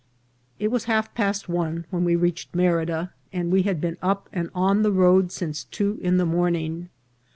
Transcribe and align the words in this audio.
It 0.57 0.71
was 0.71 0.85
half 0.85 1.13
past 1.13 1.47
one 1.47 1.85
when 1.91 2.03
we 2.05 2.15
reached 2.15 2.55
Merida, 2.55 3.13
and 3.31 3.51
we 3.51 3.61
had 3.61 3.79
been 3.79 3.97
up 4.01 4.29
and 4.33 4.49
on 4.55 4.81
the 4.81 4.91
road 4.91 5.31
since 5.31 5.65
two 5.65 5.99
in 6.01 6.17
the 6.17 6.25
morn 6.25 6.55
ing. 6.55 6.89